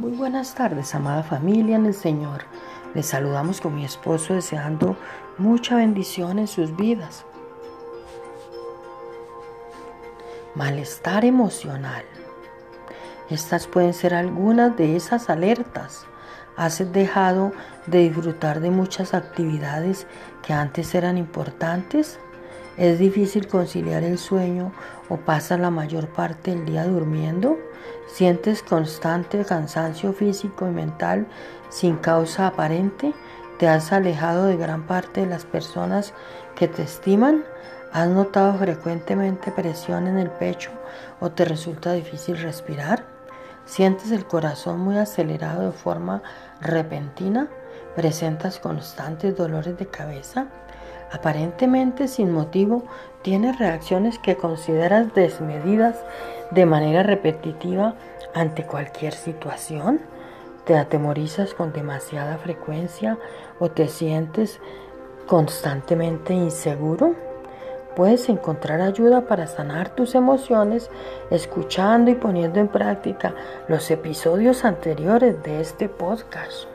[0.00, 2.44] Muy buenas tardes, amada familia en el Señor.
[2.94, 4.96] Les saludamos con mi esposo deseando
[5.36, 7.26] mucha bendición en sus vidas.
[10.54, 12.02] Malestar emocional.
[13.28, 16.06] Estas pueden ser algunas de esas alertas.
[16.56, 17.52] Has dejado
[17.86, 20.06] de disfrutar de muchas actividades
[20.40, 22.18] que antes eran importantes.
[22.76, 24.72] Es difícil conciliar el sueño
[25.08, 27.58] o pasas la mayor parte del día durmiendo.
[28.06, 31.26] Sientes constante cansancio físico y mental
[31.68, 33.12] sin causa aparente.
[33.58, 36.14] Te has alejado de gran parte de las personas
[36.54, 37.44] que te estiman.
[37.92, 40.70] ¿Has notado frecuentemente presión en el pecho
[41.18, 43.04] o te resulta difícil respirar?
[43.64, 46.22] ¿Sientes el corazón muy acelerado de forma
[46.60, 47.48] repentina?
[47.96, 50.46] ¿Presentas constantes dolores de cabeza?
[51.12, 52.84] Aparentemente sin motivo,
[53.22, 55.96] tienes reacciones que consideras desmedidas
[56.52, 57.94] de manera repetitiva
[58.34, 60.00] ante cualquier situación.
[60.64, 63.18] ¿Te atemorizas con demasiada frecuencia
[63.58, 64.60] o te sientes
[65.26, 67.14] constantemente inseguro?
[67.96, 70.90] Puedes encontrar ayuda para sanar tus emociones
[71.30, 73.34] escuchando y poniendo en práctica
[73.66, 76.68] los episodios anteriores de este podcast.